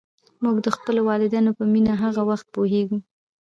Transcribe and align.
موږ 0.43 0.55
د 0.65 0.67
خپلو 0.75 1.01
والدینو 1.09 1.51
په 1.57 1.63
مینه 1.73 1.93
هغه 2.03 2.21
وخت 2.29 2.47
پوهېږو. 2.55 2.97